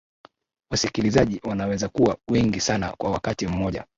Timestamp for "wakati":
3.11-3.47